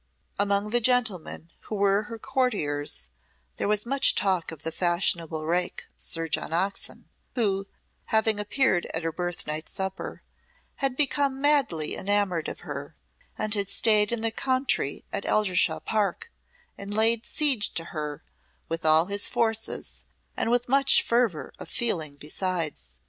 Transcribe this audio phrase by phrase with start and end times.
[0.39, 3.07] Among the gentlemen who were her courtiers
[3.57, 7.67] there was much talk of the fashionable rake Sir John Oxon, who,
[8.05, 10.23] having appeared at her birthnight supper,
[10.77, 12.95] had become madly enamoured of her,
[13.37, 16.31] and had stayed in the country at Eldershawe Park
[16.79, 18.23] and laid siege to her
[18.67, 20.03] with all his forces
[20.35, 22.93] and with much fervour of feeling besides.